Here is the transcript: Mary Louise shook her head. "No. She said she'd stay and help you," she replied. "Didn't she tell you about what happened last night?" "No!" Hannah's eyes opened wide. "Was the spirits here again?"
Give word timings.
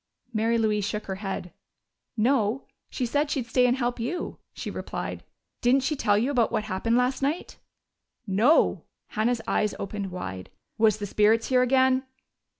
Mary 0.33 0.57
Louise 0.57 0.83
shook 0.83 1.05
her 1.05 1.17
head. 1.21 1.53
"No. 2.17 2.63
She 2.89 3.05
said 3.05 3.29
she'd 3.29 3.45
stay 3.45 3.67
and 3.67 3.77
help 3.77 3.99
you," 3.99 4.39
she 4.51 4.71
replied. 4.71 5.23
"Didn't 5.61 5.83
she 5.83 5.95
tell 5.95 6.17
you 6.17 6.31
about 6.31 6.51
what 6.51 6.63
happened 6.63 6.97
last 6.97 7.21
night?" 7.21 7.59
"No!" 8.25 8.85
Hannah's 9.09 9.41
eyes 9.47 9.75
opened 9.77 10.09
wide. 10.09 10.49
"Was 10.79 10.97
the 10.97 11.05
spirits 11.05 11.49
here 11.49 11.61
again?" 11.61 12.07